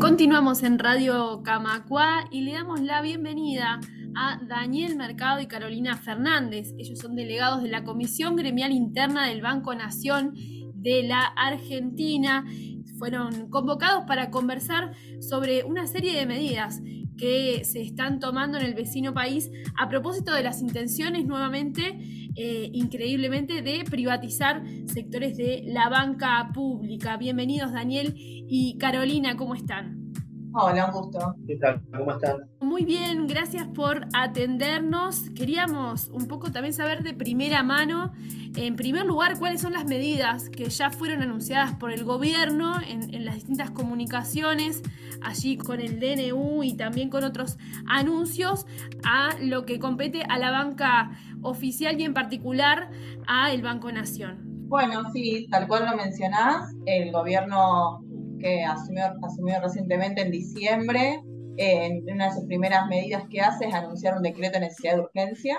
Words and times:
Continuamos 0.00 0.62
en 0.62 0.78
Radio 0.78 1.42
Camacua 1.42 2.26
y 2.30 2.42
le 2.42 2.52
damos 2.52 2.80
la 2.82 3.00
bienvenida 3.00 3.80
a 4.14 4.38
Daniel 4.46 4.94
Mercado 4.94 5.40
y 5.40 5.46
Carolina 5.46 5.96
Fernández. 5.96 6.74
Ellos 6.76 6.98
son 6.98 7.16
delegados 7.16 7.62
de 7.62 7.70
la 7.70 7.82
Comisión 7.82 8.36
Gremial 8.36 8.72
Interna 8.72 9.26
del 9.26 9.40
Banco 9.40 9.74
Nación 9.74 10.34
de 10.74 11.02
la 11.02 11.22
Argentina. 11.24 12.44
Fueron 12.98 13.48
convocados 13.48 14.04
para 14.06 14.30
conversar 14.30 14.92
sobre 15.20 15.64
una 15.64 15.86
serie 15.86 16.14
de 16.14 16.26
medidas 16.26 16.82
que 17.16 17.64
se 17.64 17.82
están 17.82 18.20
tomando 18.20 18.58
en 18.58 18.64
el 18.64 18.74
vecino 18.74 19.14
país 19.14 19.50
a 19.78 19.88
propósito 19.88 20.32
de 20.32 20.42
las 20.42 20.60
intenciones 20.60 21.26
nuevamente, 21.26 21.98
eh, 22.36 22.70
increíblemente, 22.72 23.62
de 23.62 23.84
privatizar 23.84 24.62
sectores 24.86 25.36
de 25.36 25.62
la 25.66 25.88
banca 25.88 26.50
pública. 26.54 27.16
Bienvenidos 27.16 27.72
Daniel 27.72 28.14
y 28.16 28.76
Carolina, 28.78 29.36
¿cómo 29.36 29.54
están? 29.54 30.05
Hola, 30.58 30.86
un 30.86 30.92
gusto. 30.92 31.34
¿Qué 31.46 31.56
tal? 31.56 31.82
¿Cómo 31.94 32.12
están? 32.12 32.48
Muy 32.60 32.86
bien, 32.86 33.26
gracias 33.26 33.68
por 33.68 34.06
atendernos. 34.14 35.28
Queríamos 35.36 36.08
un 36.08 36.28
poco 36.28 36.50
también 36.50 36.72
saber 36.72 37.02
de 37.02 37.12
primera 37.12 37.62
mano, 37.62 38.14
en 38.56 38.74
primer 38.74 39.04
lugar, 39.04 39.38
cuáles 39.38 39.60
son 39.60 39.74
las 39.74 39.84
medidas 39.84 40.48
que 40.48 40.70
ya 40.70 40.90
fueron 40.90 41.20
anunciadas 41.20 41.74
por 41.74 41.92
el 41.92 42.04
gobierno 42.04 42.80
en, 42.88 43.22
las 43.26 43.34
distintas 43.34 43.70
comunicaciones, 43.70 44.82
allí 45.20 45.58
con 45.58 45.78
el 45.80 46.00
DNU 46.00 46.62
y 46.62 46.74
también 46.74 47.10
con 47.10 47.22
otros 47.22 47.58
anuncios, 47.86 48.64
a 49.04 49.36
lo 49.38 49.66
que 49.66 49.78
compete 49.78 50.22
a 50.22 50.38
la 50.38 50.52
banca 50.52 51.10
oficial 51.42 52.00
y 52.00 52.04
en 52.04 52.14
particular 52.14 52.90
a 53.26 53.52
el 53.52 53.60
Banco 53.60 53.92
Nación. 53.92 54.38
Bueno, 54.68 55.02
sí, 55.12 55.46
tal 55.50 55.68
cual 55.68 55.84
lo 55.84 55.96
mencionás, 55.96 56.74
el 56.86 57.12
gobierno 57.12 58.05
que 58.38 58.64
asumió, 58.64 59.04
asumió 59.22 59.60
recientemente 59.60 60.22
en 60.22 60.30
diciembre, 60.30 61.20
en 61.56 62.04
una 62.12 62.26
de 62.26 62.34
sus 62.34 62.44
primeras 62.44 62.86
medidas 62.88 63.24
que 63.30 63.40
hace 63.40 63.66
es 63.66 63.74
anunciar 63.74 64.16
un 64.16 64.22
decreto 64.22 64.54
de 64.54 64.66
necesidad 64.66 64.94
de 64.96 65.00
urgencia 65.00 65.58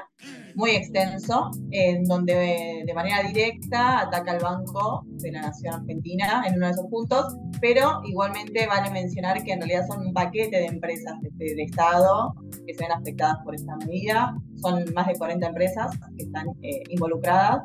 muy 0.57 0.71
extenso, 0.71 1.51
en 1.69 2.03
donde 2.05 2.83
de 2.83 2.93
manera 2.95 3.21
directa 3.21 3.99
ataca 3.99 4.31
al 4.31 4.39
Banco 4.39 5.05
de 5.05 5.31
la 5.31 5.43
Nación 5.43 5.75
Argentina 5.75 6.43
en 6.47 6.55
uno 6.55 6.65
de 6.65 6.71
esos 6.71 6.87
puntos, 6.87 7.37
pero 7.61 8.01
igualmente 8.05 8.65
vale 8.65 8.89
mencionar 8.89 9.43
que 9.43 9.51
en 9.51 9.61
realidad 9.61 9.85
son 9.87 10.07
un 10.07 10.13
paquete 10.13 10.57
de 10.57 10.65
empresas 10.65 11.13
de, 11.21 11.63
Estado 11.63 12.33
que 12.65 12.73
se 12.73 12.83
ven 12.83 12.91
afectadas 12.91 13.37
por 13.45 13.53
esta 13.53 13.75
medida. 13.77 14.35
Son 14.55 14.83
más 14.95 15.05
de 15.05 15.13
40 15.13 15.45
empresas 15.45 15.95
que 16.17 16.23
están 16.23 16.47
eh, 16.63 16.81
involucradas. 16.89 17.61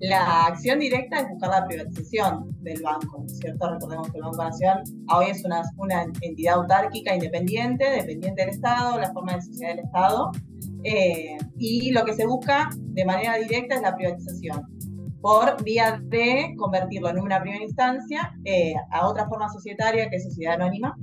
La 0.00 0.46
acción 0.46 0.80
directa 0.80 1.20
es 1.20 1.28
buscar 1.28 1.50
la 1.50 1.66
privatización 1.66 2.50
del 2.62 2.82
banco, 2.82 3.24
¿cierto? 3.28 3.70
Recordemos 3.70 4.10
que 4.10 4.18
el 4.18 4.24
Banco 4.24 4.42
Nación 4.42 4.82
hoy 5.14 5.26
es 5.30 5.44
una, 5.44 5.62
una 5.76 6.06
entidad 6.20 6.54
autárquica 6.54 7.14
independiente, 7.14 7.88
dependiente 7.88 8.42
del 8.42 8.50
Estado, 8.50 8.98
la 8.98 9.12
forma 9.12 9.36
de 9.36 9.42
sociedad 9.42 9.76
del 9.76 9.84
Estado, 9.84 10.32
eh, 10.84 11.36
y 11.58 11.90
lo 11.92 12.04
que 12.04 12.14
se 12.14 12.26
busca 12.26 12.70
de 12.76 13.04
manera 13.04 13.36
directa 13.36 13.76
es 13.76 13.82
la 13.82 13.94
privatización, 13.94 14.66
por 15.20 15.62
vía 15.62 16.00
de 16.02 16.54
convertirlo 16.58 17.10
en 17.10 17.20
una 17.20 17.40
primera 17.40 17.62
instancia 17.62 18.34
eh, 18.44 18.74
a 18.90 19.06
otra 19.06 19.28
forma 19.28 19.48
societaria 19.48 20.10
que 20.10 20.16
es 20.16 20.24
sociedad 20.24 20.54
anónima, 20.54 20.96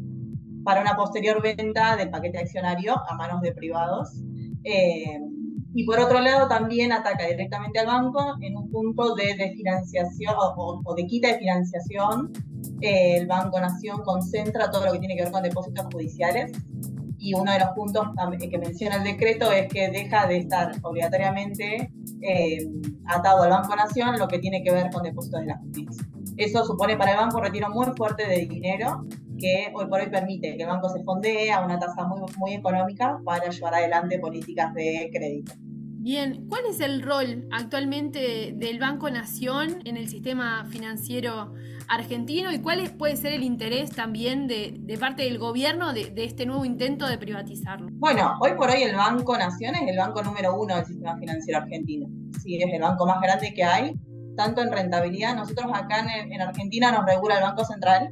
para 0.63 0.81
una 0.81 0.95
posterior 0.95 1.41
venta 1.41 1.95
del 1.95 2.09
paquete 2.09 2.39
accionario 2.39 2.95
a 3.07 3.16
manos 3.16 3.41
de 3.41 3.53
privados. 3.53 4.22
Eh, 4.63 5.19
y 5.73 5.85
por 5.85 6.00
otro 6.00 6.19
lado 6.19 6.47
también 6.47 6.91
ataca 6.91 7.27
directamente 7.27 7.80
al 7.80 7.85
banco 7.85 8.35
en 8.41 8.57
un 8.57 8.69
punto 8.72 9.16
de, 9.16 9.53
financiación 9.55 10.33
o, 10.38 10.95
de 10.95 11.05
quita 11.05 11.30
de 11.30 11.38
financiación. 11.38 12.33
el 12.81 13.27
Banco 13.27 13.59
Nación 13.59 14.02
concentra 14.03 14.72
todo 14.72 14.85
lo 14.85 14.91
que 14.94 15.00
tiene 15.00 15.16
que 15.16 15.23
ver 15.23 15.31
con 15.31 15.44
depósitos 15.44 15.85
judiciales 15.94 16.52
y 17.20 17.34
uno 17.34 17.52
de 17.52 17.59
los 17.59 17.70
puntos 17.70 18.08
que 18.39 18.58
menciona 18.58 18.95
el 18.95 19.03
decreto 19.03 19.52
es 19.52 19.67
que 19.67 19.89
deja 19.89 20.25
de 20.25 20.38
estar 20.38 20.72
obligatoriamente 20.81 21.92
eh, 22.22 22.68
atado 23.06 23.44
al 23.44 23.50
Banco 23.50 23.75
Nación 23.75 24.18
lo 24.18 24.28
que 24.28 24.40
tiene 24.40 24.63
que 24.63 24.72
ver 24.72 24.90
con 24.90 25.03
depósitos 25.03 25.41
de 25.41 25.47
la 25.47 25.58
justicia. 25.58 26.03
Eso 26.38 26.63
supone 26.63 26.96
para 26.96 27.12
el 27.12 27.18
banco 27.18 27.38
un 27.38 27.44
retiro 27.44 27.69
muy 27.69 27.88
fuerte 27.97 28.25
de 28.25 28.46
dinero 28.46 29.06
que 29.38 29.72
hoy 29.74 29.88
por 29.88 30.00
hoy 30.00 30.09
permite 30.09 30.56
que 30.56 30.63
el 30.63 30.69
banco 30.69 30.90
se 30.90 31.03
fondee 31.03 31.52
a 31.52 31.62
una 31.62 31.78
tasa 31.78 32.06
muy, 32.06 32.22
muy 32.38 32.53
económica 32.53 33.19
para 33.25 33.50
llevar 33.50 33.75
adelante 33.75 34.19
políticas 34.19 34.74
de 34.74 35.09
crédito. 35.13 35.53
Bien, 36.01 36.47
¿cuál 36.47 36.61
es 36.69 36.79
el 36.79 37.01
rol 37.01 37.45
actualmente 37.51 38.53
del 38.55 38.79
Banco 38.79 39.09
Nación 39.09 39.81
en 39.83 39.97
el 39.97 40.07
sistema 40.07 40.65
financiero 40.69 41.53
argentino 41.89 42.53
y 42.53 42.59
cuál 42.59 42.79
puede 42.97 43.17
ser 43.17 43.33
el 43.33 43.43
interés 43.43 43.89
también 43.89 44.47
de, 44.47 44.97
parte 44.97 45.23
del 45.23 45.37
gobierno 45.37 45.91
de, 45.91 46.13
este 46.15 46.45
nuevo 46.45 46.63
intento 46.63 47.05
de 47.05 47.17
privatizarlo? 47.17 47.89
Bueno, 47.91 48.37
hoy 48.39 48.51
por 48.55 48.69
hoy 48.69 48.83
el 48.83 48.95
Banco 48.95 49.37
Nación 49.37 49.75
es 49.75 49.89
el 49.89 49.97
banco 49.97 50.23
número 50.23 50.57
uno 50.57 50.77
del 50.77 50.85
sistema 50.85 51.17
financiero 51.17 51.59
argentino. 51.59 52.07
Sí, 52.41 52.55
es 52.55 52.73
el 52.73 52.81
banco 52.81 53.05
más 53.05 53.19
grande 53.19 53.53
que 53.53 53.66
hay, 53.66 53.93
tanto 54.37 54.61
en 54.61 54.71
rentabilidad. 54.71 55.35
Nosotros 55.35 55.69
acá 55.73 55.99
en 55.99 56.41
Argentina 56.41 56.93
nos 56.93 57.05
regula 57.05 57.35
el 57.35 57.43
Banco 57.43 57.66
Central, 57.66 58.09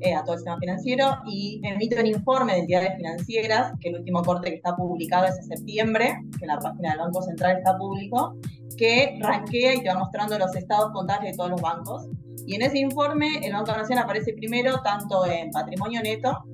eh, 0.00 0.14
a 0.14 0.22
todo 0.22 0.34
el 0.34 0.38
sistema 0.38 0.58
financiero 0.58 1.18
y 1.26 1.60
emite 1.64 1.98
un 1.98 2.06
informe 2.06 2.52
de 2.52 2.60
entidades 2.60 2.96
financieras, 2.96 3.72
que 3.80 3.88
el 3.88 3.96
último 3.96 4.22
corte 4.22 4.50
que 4.50 4.56
está 4.56 4.76
publicado 4.76 5.26
es 5.26 5.36
de 5.36 5.56
septiembre, 5.56 6.20
que 6.38 6.44
en 6.44 6.48
la 6.48 6.58
página 6.58 6.90
del 6.90 7.00
Banco 7.00 7.22
Central 7.22 7.56
está 7.58 7.76
público, 7.76 8.36
que 8.76 9.18
ranquea 9.20 9.74
y 9.74 9.82
te 9.82 9.88
va 9.88 9.98
mostrando 9.98 10.38
los 10.38 10.54
estados 10.54 10.92
contables 10.92 11.32
de 11.32 11.36
todos 11.36 11.50
los 11.50 11.60
bancos. 11.60 12.08
Y 12.46 12.54
en 12.54 12.62
ese 12.62 12.78
informe 12.78 13.40
el 13.42 13.52
Banco 13.52 13.72
Nacional 13.72 14.04
aparece 14.04 14.34
primero 14.34 14.80
tanto 14.82 15.26
en 15.26 15.50
patrimonio 15.50 16.00
neto 16.00 16.44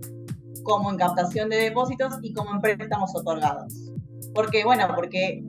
como 0.62 0.90
en 0.90 0.96
captación 0.96 1.50
de 1.50 1.56
depósitos 1.56 2.14
y 2.22 2.32
como 2.32 2.50
en 2.50 2.60
préstamos 2.60 3.14
otorgados. 3.14 3.92
Porque, 4.34 4.64
bueno, 4.64 4.88
porque, 4.96 5.44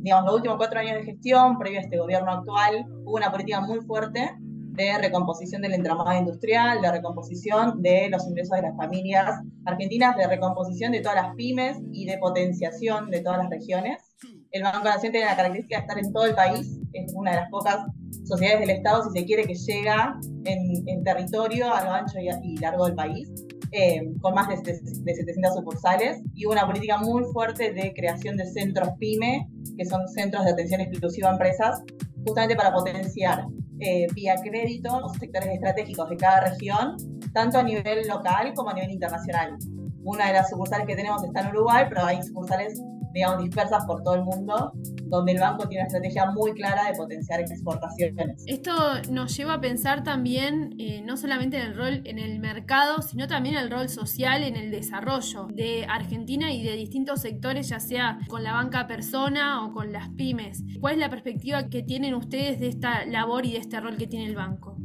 digamos, 0.00 0.24
los 0.24 0.34
últimos 0.36 0.56
cuatro 0.56 0.80
años 0.80 0.96
de 0.96 1.04
gestión, 1.04 1.58
previo 1.58 1.78
a 1.78 1.82
este 1.82 1.98
gobierno 1.98 2.32
actual, 2.32 2.86
hubo 3.04 3.16
una 3.16 3.30
política 3.30 3.60
muy 3.60 3.80
fuerte 3.82 4.34
de 4.74 4.98
recomposición 4.98 5.62
del 5.62 5.74
entramado 5.74 6.18
industrial, 6.18 6.82
de 6.82 6.90
recomposición 6.90 7.80
de 7.80 8.08
los 8.10 8.26
ingresos 8.26 8.56
de 8.56 8.62
las 8.62 8.76
familias 8.76 9.40
argentinas, 9.64 10.16
de 10.16 10.26
recomposición 10.26 10.92
de 10.92 11.00
todas 11.00 11.22
las 11.22 11.34
pymes 11.36 11.78
y 11.92 12.06
de 12.06 12.18
potenciación 12.18 13.10
de 13.10 13.20
todas 13.20 13.38
las 13.38 13.50
regiones. 13.50 14.02
El 14.50 14.62
Banco 14.64 14.84
Nación 14.84 15.12
tiene 15.12 15.26
la 15.26 15.36
característica 15.36 15.76
de 15.76 15.82
estar 15.82 15.98
en 15.98 16.12
todo 16.12 16.26
el 16.26 16.34
país, 16.34 16.78
es 16.92 17.12
una 17.14 17.32
de 17.32 17.36
las 17.38 17.50
pocas 17.50 17.86
sociedades 18.24 18.60
del 18.60 18.70
Estado, 18.70 19.04
si 19.04 19.18
se 19.18 19.24
quiere, 19.26 19.44
que 19.44 19.54
llega 19.54 20.18
en, 20.44 21.04
territorio 21.04 21.72
a 21.72 21.84
lo 21.84 21.92
ancho 21.92 22.18
y, 22.18 22.56
largo 22.58 22.86
del 22.86 22.94
país, 22.94 23.30
eh, 23.72 24.12
con 24.20 24.34
más 24.34 24.48
de, 24.48 24.72
de 24.72 25.14
700 25.14 25.54
sucursales, 25.54 26.22
y 26.34 26.46
una 26.46 26.66
política 26.66 26.98
muy 26.98 27.24
fuerte 27.32 27.72
de 27.72 27.92
creación 27.94 28.36
de 28.36 28.46
centros 28.46 28.88
PYME, 28.98 29.48
que 29.76 29.84
son 29.84 30.08
centros 30.08 30.44
de 30.44 30.52
atención 30.52 30.80
exclusiva 30.80 31.28
a 31.28 31.32
empresas, 31.32 31.82
justamente 32.24 32.56
para 32.56 32.72
potenciar 32.72 33.44
eh, 33.80 34.06
vía 34.14 34.36
crédito 34.42 35.00
los 35.00 35.12
sectores 35.12 35.48
estratégicos 35.48 36.08
de 36.08 36.16
cada 36.16 36.40
región, 36.40 36.96
tanto 37.32 37.58
a 37.58 37.62
nivel 37.62 38.06
local 38.06 38.52
como 38.54 38.70
a 38.70 38.74
nivel 38.74 38.92
internacional. 38.92 39.56
Una 40.02 40.26
de 40.28 40.34
las 40.34 40.50
sucursales 40.50 40.86
que 40.86 40.96
tenemos 40.96 41.24
está 41.24 41.40
en 41.40 41.48
Uruguay, 41.48 41.86
pero 41.88 42.04
hay 42.04 42.22
sucursales 42.22 42.80
digamos, 43.14 43.44
dispersas 43.44 43.84
por 43.86 44.02
todo 44.02 44.16
el 44.16 44.24
mundo, 44.24 44.72
donde 45.04 45.32
el 45.32 45.40
banco 45.40 45.68
tiene 45.68 45.82
una 45.82 45.86
estrategia 45.86 46.26
muy 46.32 46.52
clara 46.52 46.90
de 46.90 46.96
potenciar 46.96 47.40
exportaciones. 47.40 48.42
Esto 48.46 48.72
nos 49.10 49.36
lleva 49.36 49.54
a 49.54 49.60
pensar 49.60 50.02
también 50.02 50.74
eh, 50.78 51.00
no 51.02 51.16
solamente 51.16 51.56
en 51.56 51.62
el 51.68 51.76
rol 51.76 52.02
en 52.04 52.18
el 52.18 52.40
mercado, 52.40 53.00
sino 53.02 53.28
también 53.28 53.54
el 53.56 53.70
rol 53.70 53.88
social 53.88 54.42
en 54.42 54.56
el 54.56 54.72
desarrollo 54.72 55.46
de 55.46 55.86
Argentina 55.88 56.52
y 56.52 56.64
de 56.64 56.72
distintos 56.72 57.20
sectores, 57.20 57.68
ya 57.68 57.78
sea 57.78 58.18
con 58.28 58.42
la 58.42 58.52
banca 58.52 58.88
persona 58.88 59.64
o 59.64 59.72
con 59.72 59.92
las 59.92 60.08
pymes. 60.10 60.64
¿Cuál 60.80 60.94
es 60.94 60.98
la 60.98 61.10
perspectiva 61.10 61.68
que 61.68 61.82
tienen 61.82 62.14
ustedes 62.14 62.58
de 62.58 62.68
esta 62.68 63.06
labor 63.06 63.46
y 63.46 63.52
de 63.52 63.58
este 63.58 63.80
rol 63.80 63.96
que 63.96 64.08
tiene 64.08 64.26
el 64.26 64.34
banco? 64.34 64.76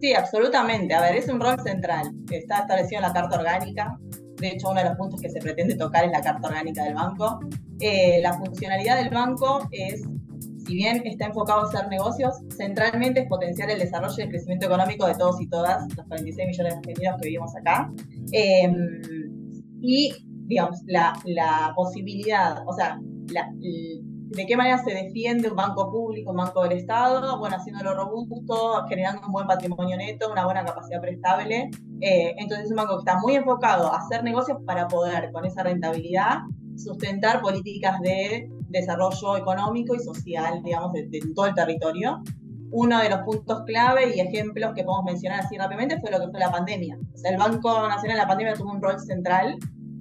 Sí, 0.00 0.14
absolutamente. 0.14 0.94
A 0.94 1.00
ver, 1.00 1.16
es 1.16 1.28
un 1.28 1.40
rol 1.40 1.60
central. 1.62 2.10
Está 2.30 2.60
establecido 2.60 3.00
en 3.00 3.08
la 3.08 3.12
Carta 3.12 3.38
Orgánica. 3.38 3.98
De 4.40 4.48
hecho, 4.48 4.70
uno 4.70 4.80
de 4.80 4.88
los 4.88 4.96
puntos 4.96 5.20
que 5.20 5.28
se 5.28 5.40
pretende 5.40 5.74
tocar 5.74 6.04
es 6.04 6.10
la 6.10 6.20
Carta 6.20 6.48
Orgánica 6.48 6.84
del 6.84 6.94
Banco. 6.94 7.40
Eh, 7.80 8.20
la 8.22 8.34
funcionalidad 8.34 8.96
del 8.96 9.10
banco 9.10 9.68
es, 9.70 10.02
si 10.66 10.74
bien 10.74 11.02
está 11.04 11.26
enfocado 11.26 11.60
a 11.60 11.64
hacer 11.64 11.88
negocios, 11.88 12.34
centralmente 12.56 13.20
es 13.20 13.28
potenciar 13.28 13.70
el 13.70 13.78
desarrollo 13.78 14.14
y 14.18 14.22
el 14.22 14.28
crecimiento 14.28 14.66
económico 14.66 15.06
de 15.06 15.14
todos 15.14 15.40
y 15.40 15.46
todas, 15.46 15.82
los 15.94 16.06
46 16.06 16.48
millones 16.48 16.72
de 16.72 16.78
argentinos 16.78 17.16
que 17.20 17.26
vivimos 17.26 17.56
acá. 17.56 17.92
Em, 18.32 19.00
y, 19.82 20.12
digamos, 20.46 20.80
la, 20.86 21.12
la, 21.24 21.72
posibilidad, 21.74 22.62
o 22.66 22.72
sea, 22.72 22.98
de 24.30 24.46
qué 24.46 24.56
manera 24.56 24.78
se 24.78 24.94
defiende 24.94 25.50
un 25.50 25.56
banco 25.56 25.90
público, 25.90 26.30
un 26.30 26.36
banco 26.36 26.62
del 26.62 26.78
Estado, 26.78 27.36
bueno, 27.38 27.56
haciéndolo 27.56 27.94
robusto, 27.94 28.86
generando 28.88 29.26
un 29.26 29.32
buen 29.32 29.46
patrimonio 29.46 29.96
neto, 29.96 30.30
una 30.30 30.44
buena 30.44 30.64
capacidad 30.64 31.00
prestable. 31.00 31.68
Eh, 32.00 32.34
entonces 32.38 32.66
es 32.66 32.70
un 32.70 32.76
banco 32.76 32.96
que 32.96 33.10
está 33.10 33.18
muy 33.20 33.34
enfocado 33.34 33.92
a 33.92 33.98
hacer 33.98 34.22
negocios 34.22 34.58
para 34.64 34.86
poder, 34.86 35.32
con 35.32 35.44
esa 35.44 35.64
rentabilidad, 35.64 36.38
sustentar 36.76 37.40
políticas 37.40 38.00
de 38.00 38.48
desarrollo 38.68 39.36
económico 39.36 39.96
y 39.96 39.98
social, 39.98 40.62
digamos, 40.62 40.92
de, 40.92 41.08
todo 41.34 41.46
el 41.46 41.54
territorio. 41.54 42.22
uno 42.70 43.00
de 43.00 43.10
los 43.10 43.18
puntos 43.22 43.62
clave 43.66 44.14
y 44.14 44.20
ejemplos 44.20 44.74
que 44.76 44.84
podemos 44.84 45.06
mencionar 45.06 45.40
así 45.40 45.58
rápidamente 45.58 46.00
fue 46.00 46.12
lo 46.12 46.20
que 46.20 46.28
fue 46.30 46.38
la 46.38 46.52
pandemia. 46.52 46.96
O 47.12 47.18
sea, 47.18 47.32
el 47.32 47.36
Banco 47.36 47.88
Nacional 47.88 48.12
en 48.12 48.22
la 48.22 48.28
pandemia 48.28 48.54
tuvo 48.54 48.70
un 48.70 48.80
rol 48.80 49.00
central, 49.00 49.56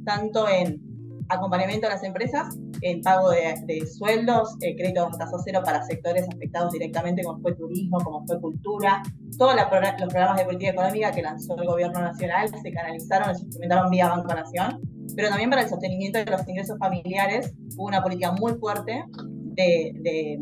tanto 0.06 0.48
en 0.48 0.89
acompañamiento 1.30 1.88
a 1.88 1.92
las 1.92 2.04
empresas, 2.04 2.58
en 2.82 3.02
pago 3.02 3.30
de, 3.30 3.86
sueldos, 3.88 4.56
eh, 4.62 4.76
créditos 4.76 5.14
a 5.14 5.18
tasa 5.18 5.38
cero 5.44 5.62
para 5.64 5.84
sectores 5.84 6.28
afectados 6.28 6.72
directamente, 6.74 7.24
como 7.24 7.40
fue 7.42 7.56
turismo, 7.56 8.00
como 8.00 8.26
fue 8.26 8.40
cultura. 8.42 9.02
Todos 9.38 9.56
los 9.56 9.66
programas 9.66 10.38
de 10.38 10.46
política 10.46 10.72
económica 10.72 11.12
que 11.12 11.22
lanzó 11.22 11.56
el 11.58 11.68
gobierno 11.68 12.02
nacional 12.02 12.50
se 12.62 12.72
canalizaron, 12.72 13.36
se 13.36 13.44
implementaron 13.44 13.90
vía 13.92 14.10
Banco 14.10 14.34
Nación, 14.34 14.82
pero 15.16 15.30
también 15.30 15.50
para 15.50 15.64
el 15.64 15.70
sostenimiento 15.70 16.20
de 16.20 16.26
los 16.26 16.48
ingresos 16.48 16.78
familiares 16.78 17.54
hubo 17.78 17.88
una 17.88 18.02
política 18.02 18.32
muy 18.32 18.54
fuerte 18.54 19.06
de, 19.56 20.40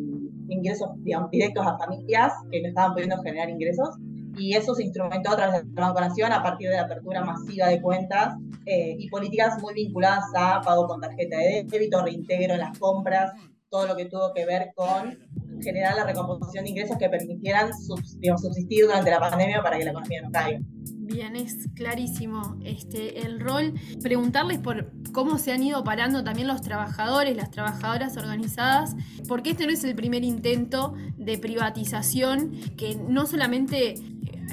ingresos 0.50 0.89
directos 1.30 1.66
a 1.68 1.78
familias 1.78 2.31
que 2.50 2.62
no 2.62 2.69
estaban 2.69 2.94
pudiendo 2.94 3.22
generar 3.22 3.50
ingresos 3.50 3.89
y 4.38 4.54
eso 4.54 4.75
se 4.75 4.84
instrumentó 4.84 5.31
a 5.31 5.36
través 5.36 5.63
del 5.63 5.74
Banco 5.74 6.00
Nación 6.00 6.31
a 6.31 6.44
partir 6.44 6.69
de 6.69 6.75
la 6.75 6.84
apertura 6.84 7.24
masiva 7.24 7.68
de 7.68 7.81
cuentas 7.81 8.36
eh, 8.66 8.95
y 8.98 9.10
políticas 9.10 9.62
muy 9.62 9.74
vinculadas 9.74 10.25
a 10.36 10.62
pago 10.62 10.88
con 10.88 11.01
tarjeta 11.01 11.38
de 11.38 11.66
débito, 11.68 12.04
reintegro 12.04 12.54
en 12.54 12.60
las 12.60 12.78
compras, 12.78 13.31
todo 13.69 13.88
lo 13.88 13.95
que 13.95 14.06
tuvo 14.06 14.34
que 14.34 14.45
ver 14.45 14.72
con 14.75 15.18
generar 15.62 15.95
la 15.95 16.06
recomposición 16.06 16.63
de 16.63 16.69
ingresos 16.72 16.98
que 16.98 17.10
permitieran 17.10 17.72
subsistir 17.74 18.86
durante 18.86 19.12
la 19.12 19.19
pandemia 19.19 19.62
para 19.62 19.78
que 19.78 19.86
la 19.86 19.92
economía 19.92 20.22
no 20.22 20.31
caiga. 20.31 20.60
Bien, 21.07 21.38
es 21.38 21.69
clarísimo 21.74 22.57
este, 22.65 23.25
el 23.25 23.39
rol. 23.39 23.74
Preguntarles 24.04 24.59
por 24.59 24.92
cómo 25.13 25.38
se 25.38 25.54
han 25.54 25.63
ido 25.63 25.81
parando 25.86 26.21
también 26.21 26.50
los 26.50 26.62
trabajadores, 26.62 27.33
las 27.33 27.50
trabajadoras 27.50 28.18
organizadas, 28.18 28.94
porque 29.25 29.51
este 29.51 29.65
no 29.65 29.71
es 29.71 29.86
el 29.86 29.95
primer 29.95 30.25
intento 30.25 30.95
de 31.15 31.38
privatización 31.38 32.51
que 32.75 32.95
no 32.95 33.25
solamente 33.25 33.95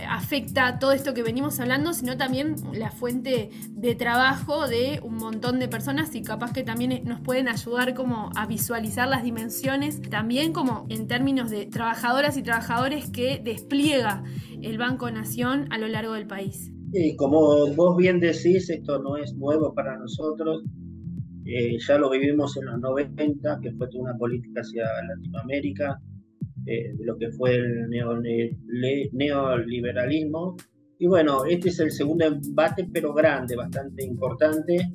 afecta 0.08 0.78
todo 0.78 0.92
esto 0.92 1.14
que 1.14 1.22
venimos 1.22 1.60
hablando, 1.60 1.92
sino 1.92 2.16
también 2.16 2.56
la 2.72 2.90
fuente 2.90 3.50
de 3.70 3.94
trabajo 3.94 4.66
de 4.66 5.00
un 5.02 5.16
montón 5.16 5.58
de 5.58 5.68
personas 5.68 6.14
y 6.14 6.22
capaz 6.22 6.52
que 6.52 6.62
también 6.62 7.02
nos 7.04 7.20
pueden 7.20 7.48
ayudar 7.48 7.94
como 7.94 8.30
a 8.34 8.46
visualizar 8.46 9.08
las 9.08 9.22
dimensiones, 9.22 10.00
también 10.02 10.52
como 10.52 10.86
en 10.88 11.06
términos 11.06 11.50
de 11.50 11.66
trabajadoras 11.66 12.36
y 12.36 12.42
trabajadores 12.42 13.10
que 13.10 13.40
despliega 13.42 14.22
el 14.64 14.78
Banco 14.78 15.10
Nación 15.10 15.66
a 15.70 15.78
lo 15.78 15.88
largo 15.88 16.14
del 16.14 16.26
país. 16.26 16.72
Y 16.92 17.16
como 17.16 17.66
vos 17.74 17.96
bien 17.96 18.20
decís, 18.20 18.70
esto 18.70 19.02
no 19.02 19.16
es 19.16 19.34
nuevo 19.34 19.74
para 19.74 19.98
nosotros. 19.98 20.62
Eh, 21.44 21.76
ya 21.78 21.98
lo 21.98 22.08
vivimos 22.08 22.56
en 22.56 22.66
los 22.66 22.80
90, 22.80 23.58
que 23.60 23.72
fue 23.72 23.88
toda 23.88 24.04
una 24.04 24.16
política 24.16 24.60
hacia 24.60 24.84
Latinoamérica, 25.08 26.00
eh, 26.66 26.94
lo 27.00 27.18
que 27.18 27.30
fue 27.32 27.56
el 27.56 27.90
neoliberalismo. 29.12 30.56
Y 30.98 31.06
bueno, 31.06 31.44
este 31.44 31.68
es 31.70 31.80
el 31.80 31.90
segundo 31.90 32.24
embate, 32.26 32.88
pero 32.92 33.12
grande, 33.12 33.56
bastante 33.56 34.04
importante, 34.04 34.92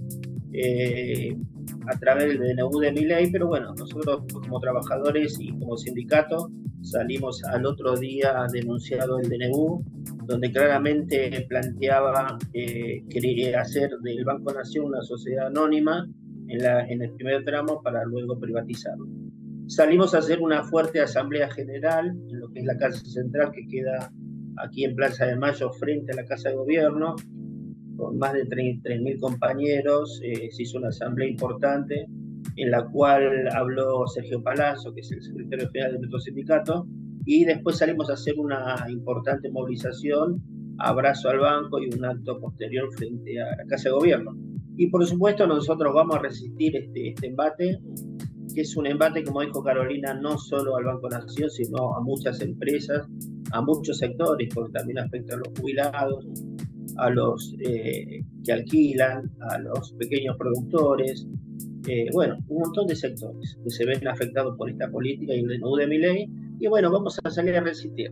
eh, 0.53 1.37
a 1.85 1.99
través 1.99 2.29
del 2.29 2.55
DNU 2.55 2.79
de 2.79 2.91
mi 2.93 3.05
ley, 3.05 3.29
pero 3.31 3.47
bueno, 3.47 3.75
nosotros 3.75 4.23
como 4.31 4.59
trabajadores 4.59 5.37
y 5.39 5.49
como 5.49 5.77
sindicato 5.77 6.49
salimos 6.81 7.43
al 7.43 7.65
otro 7.65 7.95
día 7.95 8.45
denunciado 8.51 9.19
el 9.19 9.29
DNU, 9.29 9.83
donde 10.25 10.51
claramente 10.51 11.45
planteaba 11.47 12.37
que 12.53 13.03
quería 13.09 13.61
hacer 13.61 13.91
del 14.01 14.23
Banco 14.23 14.53
Nación 14.53 14.85
una 14.85 15.01
sociedad 15.01 15.47
anónima 15.47 16.07
en, 16.47 16.63
la, 16.63 16.87
en 16.87 17.01
el 17.01 17.11
primer 17.13 17.43
tramo 17.43 17.81
para 17.81 18.03
luego 18.05 18.39
privatizarlo. 18.39 19.07
Salimos 19.67 20.15
a 20.15 20.19
hacer 20.19 20.41
una 20.41 20.63
fuerte 20.63 20.99
asamblea 20.99 21.49
general 21.51 22.07
en 22.07 22.39
lo 22.39 22.49
que 22.49 22.59
es 22.59 22.65
la 22.65 22.77
Casa 22.77 23.05
Central 23.05 23.51
que 23.51 23.67
queda 23.67 24.11
aquí 24.57 24.83
en 24.83 24.95
Plaza 24.95 25.25
de 25.25 25.35
Mayo 25.35 25.71
frente 25.71 26.11
a 26.11 26.15
la 26.15 26.25
Casa 26.25 26.49
de 26.49 26.55
Gobierno, 26.55 27.15
con 27.95 28.17
más 28.17 28.33
de 28.33 28.45
33.000 28.45 29.19
compañeros. 29.19 30.19
Eh, 30.23 30.49
se 30.51 30.63
hizo 30.63 30.79
una 30.79 30.87
asamblea 30.89 31.29
importante 31.29 32.07
en 32.61 32.71
la 32.71 32.85
cual 32.85 33.47
habló 33.55 34.05
Sergio 34.07 34.41
Palazzo, 34.43 34.93
que 34.93 35.01
es 35.01 35.11
el 35.11 35.21
secretario 35.21 35.69
general 35.71 35.93
de 35.93 35.99
nuestro 35.99 36.19
sindicato, 36.19 36.87
y 37.25 37.45
después 37.45 37.77
salimos 37.77 38.09
a 38.09 38.13
hacer 38.13 38.35
una 38.37 38.85
importante 38.89 39.49
movilización, 39.51 40.41
abrazo 40.77 41.29
al 41.29 41.39
banco 41.39 41.79
y 41.81 41.93
un 41.93 42.05
acto 42.05 42.39
posterior 42.39 42.89
frente 42.95 43.41
a 43.41 43.55
la 43.57 43.65
Casa 43.67 43.89
de 43.89 43.95
Gobierno. 43.95 44.35
Y 44.77 44.87
por 44.87 45.05
supuesto 45.05 45.45
nosotros 45.45 45.93
vamos 45.93 46.15
a 46.17 46.19
resistir 46.19 46.75
este, 46.75 47.09
este 47.09 47.27
embate 47.27 47.79
que 48.53 48.61
es 48.61 48.75
un 48.75 48.87
embate, 48.87 49.23
como 49.23 49.41
dijo 49.41 49.63
Carolina, 49.63 50.13
no 50.13 50.37
solo 50.37 50.75
al 50.75 50.85
Banco 50.85 51.09
Nación, 51.09 51.49
sino 51.49 51.95
a 51.95 52.01
muchas 52.01 52.41
empresas, 52.41 53.07
a 53.51 53.61
muchos 53.61 53.97
sectores, 53.97 54.49
porque 54.53 54.71
también 54.73 54.99
afecta 54.99 55.35
a 55.35 55.37
los 55.37 55.47
jubilados, 55.59 56.25
a 56.97 57.09
los 57.09 57.55
eh, 57.59 58.21
que 58.43 58.51
alquilan, 58.51 59.31
a 59.49 59.59
los 59.59 59.93
pequeños 59.93 60.35
productores, 60.37 61.27
eh, 61.89 62.09
bueno, 62.13 62.37
un 62.47 62.61
montón 62.61 62.87
de 62.87 62.95
sectores 62.95 63.57
que 63.63 63.69
se 63.69 63.85
ven 63.85 64.07
afectados 64.07 64.55
por 64.57 64.69
esta 64.69 64.89
política 64.89 65.33
y 65.33 65.43
DNU 65.43 65.75
de 65.75 65.87
mi 65.87 65.97
ley, 65.97 66.27
y 66.59 66.67
bueno, 66.67 66.91
vamos 66.91 67.19
a 67.23 67.29
salir 67.29 67.55
a 67.55 67.61
resistir. 67.61 68.11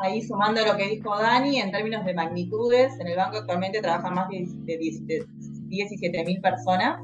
Ahí 0.00 0.22
sumando 0.22 0.64
lo 0.64 0.76
que 0.76 0.88
dijo 0.88 1.16
Dani, 1.16 1.58
en 1.58 1.72
términos 1.72 2.04
de 2.04 2.14
magnitudes, 2.14 2.92
en 3.00 3.08
el 3.08 3.16
banco 3.16 3.38
actualmente 3.38 3.80
trabajan 3.80 4.14
más 4.14 4.28
de 4.28 4.46
17.000 4.78 6.40
personas 6.40 7.00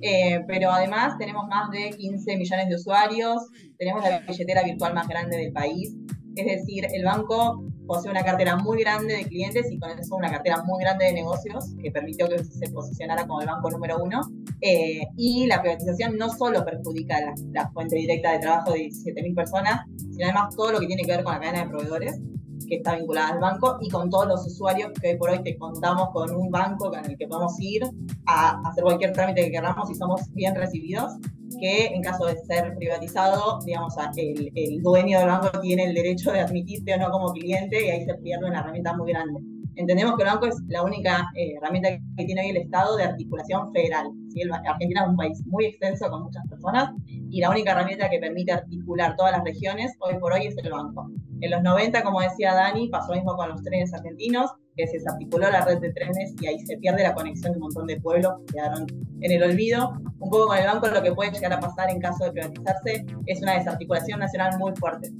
eh, 0.00 0.44
pero 0.46 0.70
además 0.70 1.18
tenemos 1.18 1.48
más 1.48 1.70
de 1.70 1.90
15 1.90 2.36
millones 2.36 2.68
de 2.68 2.76
usuarios, 2.76 3.48
tenemos 3.78 4.02
la 4.04 4.20
billetera 4.20 4.62
virtual 4.62 4.94
más 4.94 5.08
grande 5.08 5.36
del 5.36 5.52
país, 5.52 5.96
es 6.36 6.46
decir, 6.46 6.86
el 6.92 7.04
banco 7.04 7.64
posee 7.88 8.10
una 8.10 8.22
cartera 8.22 8.56
muy 8.56 8.80
grande 8.80 9.16
de 9.16 9.24
clientes 9.24 9.66
y 9.72 9.78
con 9.78 9.98
eso 9.98 10.14
una 10.14 10.30
cartera 10.30 10.62
muy 10.62 10.80
grande 10.84 11.06
de 11.06 11.14
negocios 11.14 11.74
que 11.82 11.90
permitió 11.90 12.28
que 12.28 12.44
se 12.44 12.70
posicionara 12.70 13.26
como 13.26 13.40
el 13.40 13.46
banco 13.48 13.70
número 13.70 13.96
uno. 13.98 14.20
Eh, 14.60 15.00
y 15.16 15.46
la 15.46 15.60
privatización 15.62 16.16
no 16.18 16.28
solo 16.28 16.64
perjudica 16.64 17.20
la, 17.20 17.34
la 17.52 17.70
fuente 17.70 17.96
directa 17.96 18.32
de 18.32 18.40
trabajo 18.40 18.72
de 18.72 18.90
17.000 18.90 19.34
personas, 19.34 19.86
sino 19.96 20.26
además 20.26 20.54
todo 20.54 20.72
lo 20.72 20.80
que 20.80 20.86
tiene 20.86 21.02
que 21.02 21.12
ver 21.12 21.24
con 21.24 21.32
la 21.32 21.40
cadena 21.40 21.64
de 21.64 21.70
proveedores 21.70 22.20
que 22.68 22.76
está 22.76 22.96
vinculada 22.96 23.30
al 23.30 23.40
banco 23.40 23.78
y 23.80 23.88
con 23.88 24.10
todos 24.10 24.28
los 24.28 24.46
usuarios 24.46 24.92
que 25.00 25.12
hoy 25.12 25.16
por 25.16 25.30
hoy 25.30 25.42
te 25.42 25.56
contamos 25.56 26.10
con 26.12 26.30
un 26.34 26.50
banco 26.50 26.90
con 26.90 27.04
el 27.04 27.16
que 27.16 27.26
podemos 27.26 27.54
ir 27.60 27.82
a 28.26 28.60
hacer 28.68 28.84
cualquier 28.84 29.12
trámite 29.12 29.44
que 29.44 29.50
queramos 29.50 29.90
y 29.90 29.94
somos 29.94 30.32
bien 30.34 30.54
recibidos, 30.54 31.14
que 31.60 31.86
en 31.86 32.02
caso 32.02 32.26
de 32.26 32.36
ser 32.36 32.74
privatizado, 32.76 33.58
digamos, 33.64 33.94
el, 34.16 34.52
el 34.54 34.82
dueño 34.82 35.18
del 35.18 35.28
banco 35.28 35.60
tiene 35.60 35.84
el 35.84 35.94
derecho 35.94 36.32
de 36.32 36.40
admitirte 36.40 36.94
o 36.94 36.98
no 36.98 37.10
como 37.10 37.32
cliente 37.32 37.86
y 37.86 37.90
ahí 37.90 38.04
se 38.04 38.14
pierde 38.14 38.46
una 38.46 38.60
herramienta 38.60 38.96
muy 38.96 39.12
grande. 39.12 39.40
Entendemos 39.78 40.16
que 40.16 40.24
el 40.24 40.28
banco 40.28 40.46
es 40.46 40.56
la 40.66 40.82
única 40.82 41.30
eh, 41.36 41.54
herramienta 41.56 41.90
que 42.16 42.24
tiene 42.24 42.40
hoy 42.40 42.48
el 42.48 42.56
Estado 42.56 42.96
de 42.96 43.04
articulación 43.04 43.72
federal. 43.72 44.08
Argentina 44.66 45.02
es 45.02 45.08
un 45.08 45.16
país 45.16 45.40
muy 45.46 45.66
extenso 45.66 46.10
con 46.10 46.24
muchas 46.24 46.44
personas 46.48 46.90
y 47.06 47.40
la 47.40 47.50
única 47.50 47.70
herramienta 47.70 48.10
que 48.10 48.18
permite 48.18 48.52
articular 48.52 49.14
todas 49.16 49.32
las 49.32 49.44
regiones 49.44 49.92
hoy 50.00 50.18
por 50.18 50.32
hoy 50.32 50.46
es 50.46 50.56
el 50.58 50.72
banco. 50.72 51.08
En 51.40 51.50
los 51.52 51.62
90, 51.62 52.02
como 52.02 52.20
decía 52.20 52.54
Dani, 52.54 52.88
pasó 52.88 53.12
lo 53.12 53.18
mismo 53.18 53.36
con 53.36 53.50
los 53.50 53.62
trenes 53.62 53.94
argentinos, 53.94 54.50
que 54.78 54.86
se 54.86 54.98
desarticuló 54.98 55.50
la 55.50 55.64
red 55.64 55.78
de 55.80 55.92
trenes 55.92 56.34
y 56.40 56.46
ahí 56.46 56.60
se 56.60 56.78
pierde 56.78 57.02
la 57.02 57.12
conexión 57.12 57.52
de 57.52 57.58
un 57.58 57.64
montón 57.64 57.86
de 57.86 58.00
pueblos 58.00 58.32
que 58.46 58.54
quedaron 58.54 58.86
en 59.20 59.32
el 59.32 59.42
olvido. 59.42 59.98
Un 60.20 60.30
poco 60.30 60.46
con 60.46 60.56
el 60.56 60.66
banco 60.66 60.86
lo 60.86 61.02
que 61.02 61.12
puede 61.12 61.32
llegar 61.32 61.52
a 61.52 61.60
pasar 61.60 61.90
en 61.90 62.00
caso 62.00 62.24
de 62.24 62.32
privatizarse 62.32 63.04
es 63.26 63.42
una 63.42 63.54
desarticulación 63.54 64.20
nacional 64.20 64.56
muy 64.58 64.72
fuerte. 64.76 65.10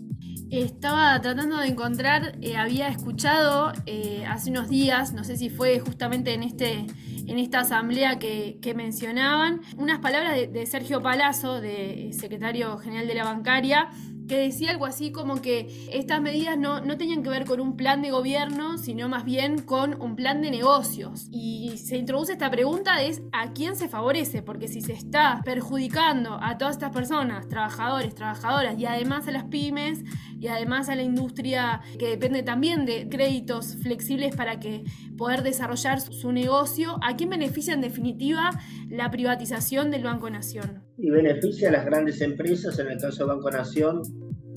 Estaba 0.50 1.20
tratando 1.20 1.58
de 1.58 1.66
encontrar, 1.66 2.38
eh, 2.40 2.56
había 2.56 2.88
escuchado 2.88 3.72
eh, 3.84 4.24
hace 4.26 4.50
unos 4.50 4.68
días, 4.70 5.12
no 5.12 5.24
sé 5.24 5.36
si 5.36 5.50
fue 5.50 5.78
justamente 5.80 6.32
en 6.32 6.42
este 6.42 6.86
en 7.28 7.38
esta 7.38 7.60
asamblea 7.60 8.18
que, 8.18 8.72
mencionaban, 8.74 9.60
unas 9.76 9.98
palabras 9.98 10.34
de, 10.50 10.64
Sergio 10.66 11.02
Palazzo, 11.02 11.60
de 11.60 12.10
secretario 12.18 12.78
general 12.78 13.06
de 13.06 13.14
la 13.14 13.24
bancaria, 13.24 13.90
que 14.28 14.38
decía 14.38 14.70
algo 14.70 14.86
así 14.86 15.10
como 15.10 15.42
que 15.42 15.88
estas 15.92 16.20
medidas 16.20 16.56
no, 16.58 16.80
no 16.80 16.96
tenían 16.96 17.22
que 17.22 17.30
ver 17.30 17.44
con 17.44 17.60
un 17.60 17.76
plan 17.76 18.02
de 18.02 18.10
gobierno, 18.10 18.78
sino 18.78 19.08
más 19.08 19.24
bien 19.24 19.62
con 19.62 20.00
un 20.00 20.14
plan 20.14 20.40
de 20.42 20.50
negocios. 20.50 21.28
Y 21.32 21.78
se 21.78 21.96
introduce 21.96 22.32
esta 22.32 22.50
pregunta 22.50 22.96
de 22.96 23.08
a 23.32 23.52
quién 23.52 23.74
se 23.74 23.88
favorece, 23.88 24.42
porque 24.42 24.68
si 24.68 24.80
se 24.82 24.92
está 24.92 25.40
perjudicando 25.44 26.38
a 26.40 26.58
todas 26.58 26.76
estas 26.76 26.92
personas, 26.92 27.48
trabajadores, 27.48 28.14
trabajadoras 28.14 28.78
y 28.78 28.84
además 28.84 29.26
a 29.28 29.30
las 29.30 29.44
pymes 29.44 30.04
y 30.38 30.48
además 30.48 30.88
a 30.88 30.94
la 30.94 31.02
industria 31.02 31.80
que 31.98 32.08
depende 32.08 32.42
también 32.42 32.84
de 32.84 33.08
créditos 33.08 33.76
flexibles 33.82 34.36
para 34.36 34.60
que 34.60 34.84
poder 35.16 35.42
desarrollar 35.42 36.00
su 36.00 36.32
negocio, 36.32 36.98
¿a 37.02 37.16
quién 37.16 37.30
beneficia 37.30 37.74
en 37.74 37.80
definitiva 37.80 38.50
la 38.88 39.10
privatización 39.10 39.90
del 39.90 40.04
Banco 40.04 40.30
Nación? 40.30 40.84
Y 40.96 41.10
beneficia 41.10 41.68
a 41.68 41.72
las 41.72 41.84
grandes 41.84 42.20
empresas, 42.20 42.78
en 42.78 42.88
el 42.88 43.00
caso 43.00 43.26
del 43.26 43.36
Banco 43.36 43.50
Nación, 43.50 44.02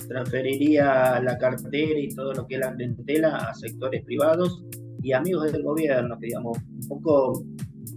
transferiría 0.08 1.20
la 1.20 1.38
cartera 1.38 1.98
y 1.98 2.08
todo 2.08 2.32
lo 2.32 2.46
que 2.46 2.54
es 2.56 2.60
la 2.60 2.74
clientela 2.74 3.36
a 3.36 3.54
sectores 3.54 4.04
privados 4.04 4.62
y 5.02 5.12
amigos 5.12 5.52
del 5.52 5.62
gobierno, 5.62 6.18
que 6.18 6.26
digamos, 6.26 6.58
un 6.58 6.88
poco 6.88 7.44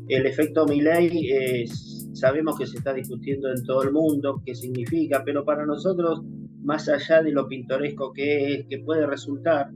el 0.08 0.26
efecto 0.26 0.66
Milley 0.66 1.30
es, 1.32 2.10
sabemos 2.14 2.58
que 2.58 2.66
se 2.66 2.78
está 2.78 2.94
discutiendo 2.94 3.50
en 3.50 3.64
todo 3.64 3.84
el 3.84 3.92
mundo, 3.92 4.42
qué 4.46 4.56
significa, 4.56 5.24
pero 5.24 5.46
para 5.46 5.66
nosotros 5.66 6.22
más 6.64 6.90
allá 6.90 7.22
de 7.22 7.32
lo 7.32 7.48
pintoresco 7.48 8.12
que 8.12 8.54
es, 8.54 8.66
que 8.68 8.80
puede 8.80 9.06
resultar, 9.06 9.70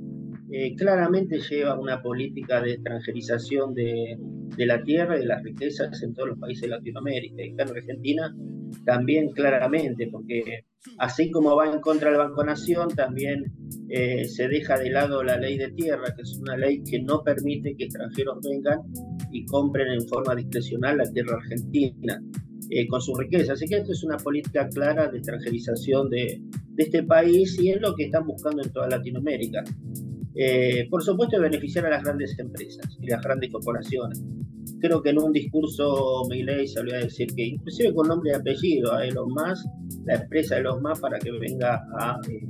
eh, 0.51 0.75
claramente 0.75 1.39
lleva 1.39 1.79
una 1.79 2.01
política 2.01 2.61
de 2.61 2.73
extranjerización 2.73 3.75
de, 3.75 4.17
de, 4.57 4.65
la 4.65 4.81
tierra 4.81 5.17
y 5.17 5.19
de 5.19 5.27
las 5.27 5.43
riquezas 5.43 6.01
en 6.01 6.15
todos 6.15 6.29
los 6.29 6.39
países 6.39 6.63
de 6.63 6.69
Latinoamérica. 6.69 7.43
Y 7.43 7.51
acá 7.51 7.63
en 7.63 7.69
Argentina 7.69 8.35
también 8.85 9.29
claramente, 9.29 10.07
porque 10.11 10.65
así 10.97 11.29
como 11.31 11.55
va 11.55 11.71
en 11.71 11.81
contra 11.81 12.09
del 12.09 12.19
Banco 12.19 12.43
Nación, 12.43 12.89
también 12.89 13.45
eh, 13.89 14.25
se 14.25 14.47
deja 14.47 14.77
de 14.77 14.89
lado 14.89 15.23
la 15.23 15.37
ley 15.37 15.57
de 15.57 15.71
tierra, 15.71 16.13
que 16.15 16.21
es 16.21 16.37
una 16.37 16.57
ley 16.57 16.83
que 16.83 17.01
no 17.01 17.23
permite 17.23 17.75
que 17.75 17.85
extranjeros 17.85 18.39
vengan 18.43 18.81
y 19.31 19.45
compren 19.45 19.91
en 19.91 20.07
forma 20.07 20.35
discrecional 20.35 20.97
la 20.97 21.11
tierra 21.11 21.37
argentina. 21.37 22.21
Eh, 22.71 22.87
con 22.87 23.01
su 23.01 23.15
riqueza. 23.15 23.53
Así 23.53 23.65
que 23.65 23.77
esto 23.77 23.93
es 23.93 24.03
una 24.03 24.17
política 24.17 24.69
clara 24.69 25.07
de 25.07 25.17
extranjerización 25.17 26.07
de, 26.07 26.39
de, 26.75 26.83
este 26.83 27.01
país 27.01 27.59
y 27.59 27.71
es 27.71 27.81
lo 27.81 27.95
que 27.95 28.03
están 28.03 28.27
buscando 28.27 28.61
en 28.61 28.71
toda 28.71 28.87
Latinoamérica. 28.87 29.63
Eh, 30.35 30.87
por 30.89 31.03
supuesto, 31.03 31.39
beneficiar 31.41 31.85
a 31.87 31.89
las 31.89 32.03
grandes 32.03 32.37
empresas 32.37 32.97
y 33.01 33.07
las 33.07 33.21
grandes 33.21 33.51
corporaciones. 33.51 34.23
Creo 34.79 35.01
que 35.01 35.09
en 35.09 35.19
un 35.19 35.31
discurso 35.31 36.23
Milei 36.29 36.67
salió 36.67 36.95
a 36.95 36.99
decir 36.99 37.27
que, 37.35 37.47
inclusive 37.47 37.93
con 37.93 38.07
nombre 38.07 38.31
y 38.31 38.35
apellido, 38.35 38.93
a 38.93 39.05
Elon 39.05 39.29
Musk, 39.29 39.65
la 40.05 40.15
empresa 40.15 40.55
de 40.55 40.61
Elon 40.61 40.81
Musk, 40.81 41.01
para 41.01 41.19
que 41.19 41.31
venga 41.31 41.81
a, 41.97 42.19
eh, 42.29 42.47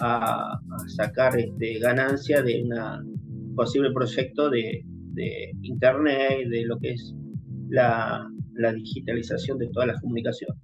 a, 0.00 0.58
sacar 0.86 1.38
este, 1.38 1.78
ganancia 1.78 2.42
de 2.42 2.62
un 2.62 3.54
posible 3.54 3.90
proyecto 3.92 4.50
de, 4.50 4.82
de 5.12 5.52
Internet, 5.62 6.48
de 6.48 6.64
lo 6.64 6.78
que 6.78 6.92
es 6.92 7.14
la, 7.70 8.28
la 8.54 8.72
digitalización 8.72 9.58
de 9.58 9.68
todas 9.68 9.88
las 9.88 10.00
comunicaciones. 10.00 10.58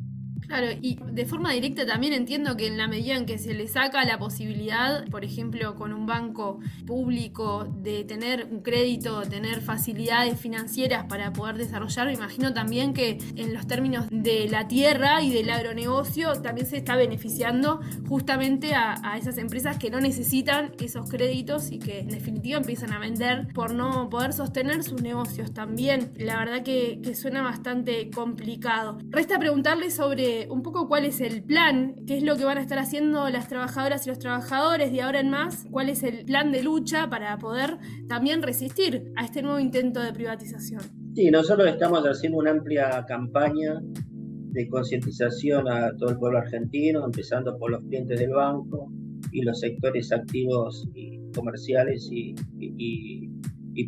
Claro, 0.46 0.66
y 0.80 0.98
de 1.12 1.24
forma 1.24 1.52
directa 1.52 1.86
también 1.86 2.12
entiendo 2.12 2.56
que 2.56 2.66
en 2.66 2.76
la 2.76 2.86
medida 2.86 3.16
en 3.16 3.26
que 3.26 3.38
se 3.38 3.54
le 3.54 3.66
saca 3.68 4.04
la 4.04 4.18
posibilidad, 4.18 5.06
por 5.08 5.24
ejemplo, 5.24 5.74
con 5.74 5.92
un 5.92 6.06
banco 6.06 6.58
público, 6.86 7.64
de 7.64 8.04
tener 8.04 8.48
un 8.50 8.60
crédito, 8.60 9.22
tener 9.22 9.60
facilidades 9.60 10.38
financieras 10.38 11.06
para 11.06 11.32
poder 11.32 11.56
desarrollar, 11.56 12.06
me 12.06 12.14
imagino 12.14 12.52
también 12.52 12.92
que 12.92 13.18
en 13.36 13.54
los 13.54 13.66
términos 13.66 14.06
de 14.10 14.48
la 14.48 14.68
tierra 14.68 15.22
y 15.22 15.32
del 15.32 15.50
agronegocio 15.50 16.32
también 16.42 16.66
se 16.66 16.76
está 16.76 16.96
beneficiando 16.96 17.80
justamente 18.08 18.74
a, 18.74 18.94
esas 19.18 19.38
empresas 19.38 19.78
que 19.78 19.90
no 19.90 20.00
necesitan 20.00 20.72
esos 20.80 21.08
créditos 21.08 21.70
y 21.70 21.78
que 21.78 22.00
en 22.00 22.08
definitiva 22.08 22.58
empiezan 22.58 22.92
a 22.92 22.98
vender 22.98 23.46
por 23.54 23.72
no 23.72 24.10
poder 24.10 24.32
sostener 24.32 24.82
sus 24.82 25.00
negocios 25.02 25.54
también. 25.54 26.12
La 26.16 26.36
verdad 26.36 26.62
que, 26.62 27.00
que 27.02 27.14
suena 27.14 27.42
bastante 27.42 28.10
complicado. 28.10 28.98
Resta 29.10 29.38
preguntarle 29.38 29.90
sobre 29.90 30.33
un 30.50 30.62
poco 30.62 30.88
cuál 30.88 31.04
es 31.04 31.20
el 31.20 31.42
plan, 31.42 31.96
qué 32.06 32.16
es 32.16 32.22
lo 32.22 32.36
que 32.36 32.44
van 32.44 32.58
a 32.58 32.60
estar 32.60 32.78
haciendo 32.78 33.28
las 33.28 33.48
trabajadoras 33.48 34.06
y 34.06 34.10
los 34.10 34.18
trabajadores 34.18 34.92
de 34.92 35.02
ahora 35.02 35.20
en 35.20 35.30
más, 35.30 35.66
cuál 35.70 35.88
es 35.88 36.02
el 36.02 36.24
plan 36.24 36.52
de 36.52 36.62
lucha 36.62 37.08
para 37.10 37.38
poder 37.38 37.78
también 38.08 38.42
resistir 38.42 39.12
a 39.16 39.24
este 39.24 39.42
nuevo 39.42 39.58
intento 39.58 40.00
de 40.00 40.12
privatización. 40.12 40.82
Sí, 41.14 41.30
nosotros 41.30 41.68
estamos 41.68 42.02
haciendo 42.04 42.38
una 42.38 42.50
amplia 42.50 43.04
campaña 43.06 43.80
de 43.82 44.68
concientización 44.68 45.68
a 45.68 45.96
todo 45.96 46.10
el 46.10 46.18
pueblo 46.18 46.38
argentino, 46.38 47.04
empezando 47.04 47.56
por 47.58 47.70
los 47.70 47.82
clientes 47.82 48.18
del 48.18 48.30
banco 48.30 48.90
y 49.32 49.42
los 49.42 49.58
sectores 49.60 50.12
activos 50.12 50.88
comerciales 51.34 52.08
y 52.10 52.34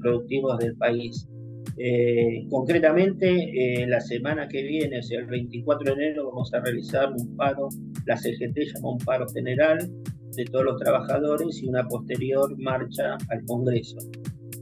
productivos 0.01 0.59
del 0.59 0.77
país. 0.77 1.29
Eh, 1.79 2.47
concretamente, 2.49 3.83
eh, 3.83 3.87
la 3.87 4.01
semana 4.01 4.49
que 4.49 4.63
viene, 4.63 5.01
el 5.11 5.27
24 5.27 5.95
de 5.95 6.05
enero, 6.05 6.31
vamos 6.31 6.53
a 6.55 6.61
realizar 6.61 7.13
un 7.13 7.37
paro, 7.37 7.69
la 8.07 8.17
CGT 8.17 8.75
llama 8.75 8.93
un 8.93 8.99
paro 8.99 9.29
general 9.29 9.91
de 10.37 10.45
todos 10.47 10.65
los 10.65 10.81
trabajadores 10.81 11.63
y 11.63 11.69
una 11.69 11.87
posterior 11.87 12.57
marcha 12.59 13.19
al 13.29 13.45
Congreso. 13.45 13.99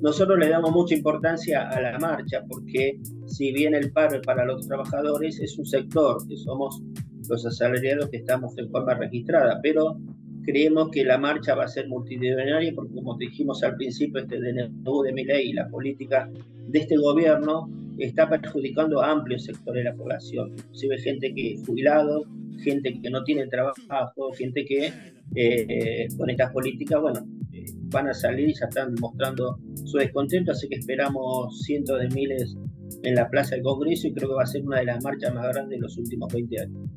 Nosotros 0.02 0.38
le 0.38 0.48
damos 0.48 0.72
mucha 0.72 0.94
importancia 0.94 1.68
a 1.68 1.80
la 1.80 1.98
marcha 1.98 2.42
porque 2.48 2.98
si 3.26 3.52
bien 3.52 3.74
el 3.74 3.92
paro 3.92 4.20
para 4.22 4.44
los 4.44 4.66
trabajadores, 4.66 5.40
es 5.40 5.56
un 5.56 5.66
sector 5.66 6.26
que 6.28 6.36
somos 6.36 6.82
los 7.28 7.46
asalariados 7.46 8.10
que 8.10 8.18
estamos 8.18 8.56
en 8.58 8.70
forma 8.70 8.94
registrada, 8.94 9.60
pero 9.62 9.96
creemos 10.44 10.90
que 10.90 11.04
la 11.04 11.18
marcha 11.18 11.54
va 11.54 11.64
a 11.64 11.68
ser 11.68 11.88
multidisciplinaria 11.88 12.72
porque 12.74 12.94
como 12.94 13.16
dijimos 13.16 13.62
al 13.62 13.76
principio, 13.76 14.20
este 14.20 14.38
DNU 14.38 15.02
de 15.02 15.12
mi 15.12 15.24
ley 15.24 15.50
y 15.50 15.52
la 15.52 15.68
política 15.68 16.30
de 16.68 16.78
este 16.78 16.96
gobierno 16.96 17.68
está 17.98 18.28
perjudicando 18.28 19.00
a 19.00 19.12
amplios 19.12 19.44
sectores 19.44 19.84
de 19.84 19.90
la 19.90 19.96
población, 19.96 20.52
inclusive 20.52 20.98
gente 20.98 21.32
que 21.34 21.52
es 21.52 21.66
jubilado, 21.66 22.24
gente 22.62 23.00
que 23.00 23.10
no 23.10 23.22
tiene 23.24 23.46
trabajo, 23.46 24.32
gente 24.36 24.64
que 24.64 24.92
eh, 25.36 26.08
con 26.16 26.30
estas 26.30 26.52
políticas, 26.52 27.00
bueno, 27.00 27.20
eh, 27.52 27.64
van 27.90 28.08
a 28.08 28.14
salir 28.14 28.48
y 28.50 28.54
ya 28.54 28.66
están 28.66 28.94
mostrando 29.00 29.58
su 29.84 29.98
descontento, 29.98 30.52
así 30.52 30.68
que 30.68 30.76
esperamos 30.76 31.62
cientos 31.62 32.00
de 32.00 32.08
miles 32.08 32.56
en 33.02 33.14
la 33.14 33.28
Plaza 33.28 33.54
del 33.54 33.64
Congreso 33.64 34.08
y 34.08 34.12
creo 34.12 34.30
que 34.30 34.34
va 34.34 34.42
a 34.42 34.46
ser 34.46 34.62
una 34.62 34.78
de 34.78 34.86
las 34.86 35.02
marchas 35.02 35.34
más 35.34 35.48
grandes 35.48 35.78
de 35.78 35.82
los 35.82 35.96
últimos 35.96 36.32
20 36.32 36.60
años. 36.60 36.88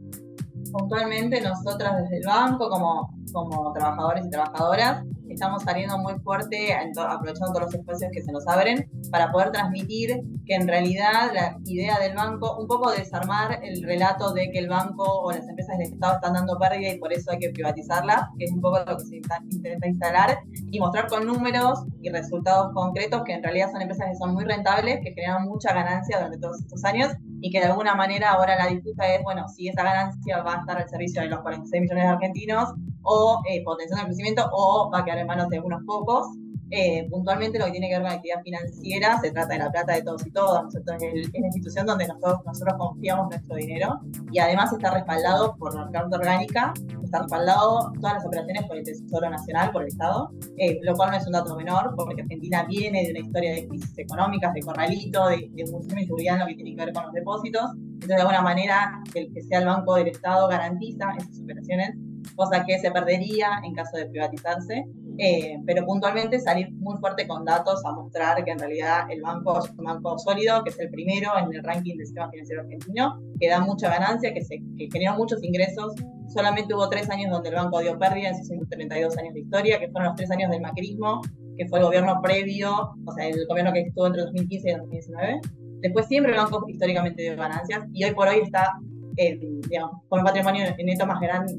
Puntualmente 0.78 1.42
nosotras 1.42 2.04
desde 2.04 2.18
el 2.18 2.26
banco, 2.26 2.70
como, 2.70 3.12
como 3.34 3.74
trabajadores 3.74 4.26
y 4.26 4.30
trabajadoras, 4.30 5.04
estamos 5.28 5.64
saliendo 5.64 5.98
muy 5.98 6.14
fuerte, 6.20 6.74
aprovechando 6.74 7.54
todos 7.54 7.62
los 7.66 7.74
espacios 7.74 8.12
que 8.12 8.22
se 8.22 8.32
nos 8.32 8.48
abren, 8.48 8.90
para 9.12 9.32
poder 9.32 9.52
transmitir 9.52 10.22
que 10.46 10.54
en 10.56 10.68
realidad 10.68 11.32
la 11.34 11.58
idea 11.66 11.98
del 12.00 12.16
banco, 12.16 12.58
un 12.58 12.68
poco 12.68 12.92
desarmar 12.92 13.60
el 13.64 13.82
relato 13.84 14.34
de 14.34 14.52
que 14.52 14.60
el 14.60 14.70
banco 14.70 15.04
o 15.04 15.32
las 15.32 15.48
empresas 15.48 15.78
del 15.78 15.94
Estado 15.94 16.16
están 16.16 16.34
dando 16.34 16.58
pérdida 16.58 16.94
y 16.94 17.00
por 17.00 17.12
eso 17.12 17.32
hay 17.32 17.40
que 17.40 17.50
privatizarla, 17.50 18.30
que 18.38 18.46
es 18.46 18.52
un 18.52 18.62
poco 18.62 18.80
lo 18.80 18.98
que 18.98 19.06
se 19.06 19.16
intenta 19.50 19.88
instalar, 19.88 20.40
y 20.72 20.80
mostrar 20.80 21.08
con 21.08 21.26
números 21.26 21.86
y 22.02 22.10
resultados 22.10 22.72
concretos 22.74 23.24
que 23.24 23.34
en 23.34 23.44
realidad 23.44 23.72
son 23.72 23.82
empresas 23.82 24.10
que 24.12 24.16
son 24.16 24.34
muy 24.34 24.46
rentables, 24.46 25.00
que 25.04 25.14
generan 25.14 25.48
mucha 25.48 25.74
ganancia 25.74 26.18
durante 26.18 26.38
todos 26.38 26.60
estos 26.60 26.84
años 26.86 27.14
y 27.42 27.52
que 27.52 27.60
de 27.60 27.66
alguna 27.66 27.96
manera 27.96 28.32
ahora 28.32 28.56
la 28.56 28.68
disputa 28.68 29.08
es, 29.14 29.24
bueno, 29.24 29.48
si 29.48 29.68
esa 29.68 29.84
ganancia 29.84 30.42
va 30.42 30.56
a 30.56 30.60
estar 30.60 30.78
al 30.78 30.90
servicio 30.90 31.22
de 31.22 31.30
los 31.30 31.42
46 31.42 31.82
millones 31.82 32.04
de 32.04 32.10
argentinos 32.10 32.74
o 33.04 33.42
eh, 33.50 33.64
potenciando 33.64 34.02
el 34.02 34.08
crecimiento 34.08 34.50
o 34.52 34.90
va 34.92 35.00
a 35.00 35.06
quedar 35.06 35.20
en 35.20 35.28
manos 35.28 35.50
de 35.50 35.60
unos 35.60 35.84
pocos. 35.86 36.28
Eh, 36.70 37.08
puntualmente 37.10 37.58
lo 37.60 37.66
que 37.66 37.72
tiene 37.72 37.88
que 37.88 37.94
ver 37.94 38.02
con 38.02 38.10
la 38.10 38.16
actividad 38.16 38.42
financiera, 38.44 39.20
se 39.22 39.32
trata 39.32 39.54
de 39.54 39.60
la 39.60 39.72
plata 39.72 39.94
de 39.94 40.02
todos 40.02 40.26
y 40.26 40.32
todas, 40.32 40.66
nosotros 40.66 40.98
es, 41.02 41.32
la 41.32 41.48
institución 41.48 41.86
donde 41.86 42.08
nosotros, 42.08 42.40
nosotros 42.46 42.76
confiamos 42.78 43.30
nuestro 43.30 43.56
dinero. 43.56 44.00
Y 44.32 44.40
además 44.40 44.74
está 44.74 44.94
respaldado 44.94 45.56
por 45.56 45.74
la 45.74 45.90
Carta 45.92 46.18
Orgánica, 46.18 46.74
está 47.04 47.20
respaldado 47.20 47.94
todas 48.00 48.16
las 48.16 48.26
operaciones 48.26 48.64
por 48.66 48.78
el 48.78 48.84
Tesoro 48.84 49.30
Nacional, 49.30 49.72
por 49.72 49.84
el 49.84 49.88
Estado, 49.88 50.32
eh, 50.58 50.80
lo 50.84 50.94
cual 50.96 51.12
no 51.12 51.18
es 51.18 51.26
un 51.26 51.34
dato 51.34 51.56
menor 51.56 51.94
porque 51.96 52.22
Argentina 52.22 52.66
viene 52.68 53.04
de 53.06 53.12
una 53.12 53.20
historia 53.20 53.54
de 53.54 53.68
crisis 53.68 53.98
económicas, 53.98 54.54
de 54.54 54.62
corralito, 54.62 55.28
de, 55.30 55.50
de 55.54 55.72
muchísima 55.72 56.02
inseguridad 56.02 56.36
en 56.36 56.42
lo 56.42 56.48
que 56.48 56.56
tiene 56.56 56.76
que 56.76 56.86
ver 56.86 56.94
con 56.94 57.04
los 57.04 57.14
depósitos, 57.14 57.72
entonces 57.76 58.08
de 58.10 58.22
alguna 58.22 58.42
manera 58.42 59.02
el 59.14 59.34
que 59.34 59.42
sea 59.44 59.60
el 59.60 59.66
Banco 59.66 59.96
del 59.96 60.08
Estado 60.08 60.48
garantiza 60.50 61.14
esas 61.18 61.40
operaciones 61.40 61.96
cosa 62.36 62.64
que 62.66 62.80
se 62.80 62.92
perdería 62.92 63.60
en 63.64 63.74
caso 63.74 63.98
de 63.98 64.08
privatizarse, 64.08 64.86
eh, 65.18 65.58
pero 65.66 65.86
puntualmente 65.86 66.40
salir 66.40 66.72
muy 66.74 66.98
fuerte 66.98 67.28
con 67.28 67.44
datos 67.44 67.84
a 67.86 67.92
mostrar 67.92 68.44
que 68.44 68.52
en 68.52 68.60
realidad 68.60 69.10
el 69.10 69.22
banco 69.22 69.60
es 69.60 69.70
un 69.72 69.86
banco 69.86 70.18
sólido, 70.20 70.64
que 70.64 70.70
es 70.70 70.80
el 70.80 70.90
primero 70.90 71.32
en 71.38 71.54
el 71.54 71.64
ranking 71.64 71.98
del 71.98 72.06
sistema 72.06 72.30
financiero 72.30 72.62
argentino, 72.62 73.20
que 73.40 73.50
da 73.50 73.60
mucha 73.62 73.90
ganancia, 73.90 74.34
que, 74.34 74.44
se, 74.44 74.60
que 74.78 74.88
generó 74.92 75.16
muchos 75.16 75.44
ingresos. 75.44 75.94
Solamente 76.28 76.74
hubo 76.74 76.88
tres 76.90 77.10
años 77.10 77.32
donde 77.32 77.50
el 77.50 77.56
banco 77.56 77.80
dio 77.80 77.98
pérdida 77.98 78.30
en 78.30 78.38
sus 78.38 78.48
132 78.48 79.18
años 79.18 79.34
de 79.34 79.40
historia, 79.40 79.80
que 79.80 79.90
fueron 79.90 80.10
los 80.10 80.16
tres 80.16 80.30
años 80.32 80.52
del 80.52 80.62
macrismo, 80.62 81.22
que 81.58 81.68
fue 81.68 81.80
el 81.80 81.86
gobierno 81.86 82.22
previo, 82.22 82.94
o 83.06 83.12
sea, 83.14 83.28
el 83.28 83.46
gobierno 83.48 83.74
que 83.74 83.82
estuvo 83.82 84.08
entre 84.08 84.22
2015 84.24 84.70
y 84.70 84.74
2019. 84.74 85.42
Después 85.82 86.08
siempre 86.08 86.32
el 86.32 86.38
banco 86.38 86.64
históricamente 86.68 87.22
dio 87.22 87.36
ganancias 87.36 87.84
y 87.94 88.04
hoy 88.04 88.14
por 88.14 88.28
hoy 88.28 88.40
está 88.44 88.74
con 90.10 90.20
un 90.20 90.26
patrimonio 90.26 90.64
neto 90.78 91.06
más 91.06 91.20
grande 91.20 91.54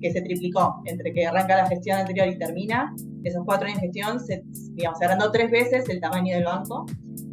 que 0.00 0.12
se 0.12 0.20
triplicó 0.22 0.82
entre 0.84 1.12
que 1.12 1.26
arranca 1.26 1.56
la 1.56 1.66
gestión 1.66 1.98
anterior 1.98 2.28
y 2.28 2.38
termina. 2.38 2.94
Esos 3.24 3.44
cuatro 3.44 3.66
años 3.66 3.80
de 3.80 3.86
gestión 3.86 4.20
se, 4.20 4.42
digamos, 4.74 4.98
se 4.98 5.04
agrandó 5.04 5.30
tres 5.30 5.50
veces 5.50 5.88
el 5.88 6.00
tamaño 6.00 6.34
del 6.34 6.44
banco 6.44 6.86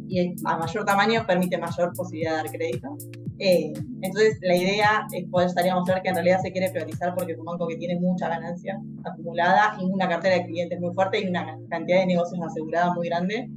y 0.08 0.34
a 0.44 0.56
mayor 0.56 0.84
tamaño 0.84 1.24
permite 1.26 1.58
mayor 1.58 1.92
posibilidad 1.94 2.30
de 2.30 2.36
dar 2.36 2.50
crédito. 2.50 2.96
Eh, 3.38 3.72
entonces, 4.02 4.38
la 4.40 4.56
idea 4.56 5.06
es 5.12 5.28
poder 5.28 5.50
salir 5.50 5.70
a 5.70 5.76
mostrar 5.76 6.02
que 6.02 6.08
en 6.08 6.14
realidad 6.14 6.40
se 6.42 6.50
quiere 6.50 6.70
privatizar 6.70 7.14
porque 7.14 7.32
es 7.32 7.38
un 7.38 7.44
banco 7.44 7.68
que 7.68 7.76
tiene 7.76 8.00
mucha 8.00 8.28
ganancia 8.28 8.80
acumulada 9.04 9.76
y 9.80 9.84
una 9.84 10.08
cartera 10.08 10.36
de 10.36 10.46
clientes 10.46 10.80
muy 10.80 10.92
fuerte 10.94 11.20
y 11.20 11.28
una 11.28 11.56
cantidad 11.68 12.00
de 12.00 12.06
negocios 12.06 12.40
asegurada 12.42 12.94
muy 12.94 13.08
grande 13.08 13.48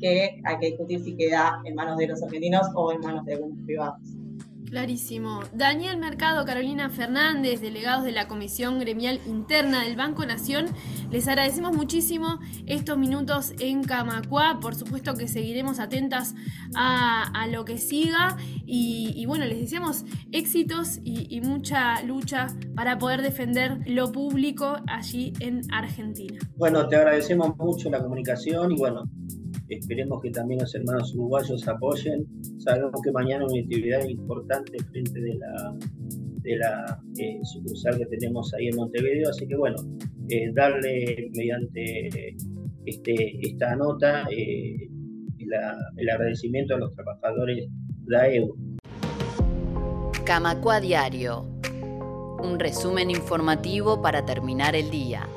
que 0.00 0.40
hay 0.44 0.58
que 0.60 0.66
discutir 0.66 1.02
si 1.02 1.16
queda 1.16 1.60
en 1.64 1.74
manos 1.74 1.96
de 1.96 2.08
los 2.08 2.22
argentinos 2.22 2.68
o 2.74 2.92
en 2.92 3.00
manos 3.00 3.24
de 3.24 3.34
algunos 3.34 3.58
privados. 3.64 4.23
Clarísimo. 4.74 5.42
Daniel 5.52 5.98
Mercado, 5.98 6.44
Carolina 6.44 6.90
Fernández, 6.90 7.60
delegados 7.60 8.02
de 8.02 8.10
la 8.10 8.26
Comisión 8.26 8.80
Gremial 8.80 9.20
Interna 9.24 9.84
del 9.84 9.94
Banco 9.94 10.26
Nación, 10.26 10.66
les 11.12 11.28
agradecemos 11.28 11.76
muchísimo 11.76 12.40
estos 12.66 12.98
minutos 12.98 13.52
en 13.60 13.84
Camacuá. 13.84 14.58
Por 14.60 14.74
supuesto 14.74 15.14
que 15.14 15.28
seguiremos 15.28 15.78
atentas 15.78 16.34
a, 16.74 17.46
lo 17.52 17.64
que 17.64 17.78
siga 17.78 18.36
y, 18.66 19.24
bueno, 19.26 19.44
les 19.44 19.60
deseamos 19.60 20.04
éxitos 20.32 20.98
y, 21.04 21.40
mucha 21.42 22.02
lucha 22.02 22.48
para 22.74 22.98
poder 22.98 23.22
defender 23.22 23.78
lo 23.86 24.10
público 24.10 24.78
allí 24.88 25.34
en 25.38 25.60
Argentina. 25.72 26.40
Bueno, 26.56 26.88
te 26.88 26.96
agradecemos 26.96 27.56
mucho 27.58 27.90
la 27.90 28.02
comunicación 28.02 28.72
y 28.72 28.76
bueno, 28.76 29.04
Esperemos 29.68 30.20
que 30.22 30.30
también 30.30 30.60
los 30.60 30.74
hermanos 30.74 31.14
uruguayos 31.14 31.66
apoyen. 31.66 32.26
Sabemos 32.58 33.00
que 33.02 33.10
mañana 33.12 33.46
una 33.46 33.60
actividad 33.60 34.04
importante 34.06 34.76
frente 34.90 35.20
de 35.20 35.34
la, 35.34 35.74
de 36.42 36.56
la 36.56 37.00
eh, 37.18 37.40
sucursal 37.42 37.96
que 37.98 38.06
tenemos 38.06 38.52
ahí 38.54 38.68
en 38.68 38.76
Montevideo, 38.76 39.30
así 39.30 39.46
que 39.46 39.56
bueno, 39.56 39.76
eh, 40.28 40.52
darle 40.52 41.30
mediante 41.34 42.36
este, 42.84 43.46
esta 43.46 43.74
nota 43.76 44.24
eh, 44.30 44.88
el 45.96 46.10
agradecimiento 46.10 46.74
a 46.74 46.78
los 46.78 46.94
trabajadores 46.94 47.66
de 48.06 48.16
AEU. 48.16 48.56
Camacua 50.24 50.80
Diario, 50.80 51.46
un 52.42 52.58
resumen 52.58 53.10
informativo 53.10 54.00
para 54.00 54.24
terminar 54.24 54.74
el 54.74 54.90
día. 54.90 55.28